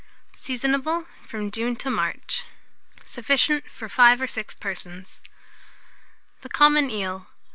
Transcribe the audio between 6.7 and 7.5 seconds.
EEL.